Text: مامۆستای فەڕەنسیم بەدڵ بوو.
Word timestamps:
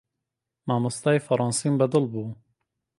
مامۆستای 0.67 1.23
فەڕەنسیم 1.25 1.73
بەدڵ 1.79 2.03
بوو. 2.11 2.25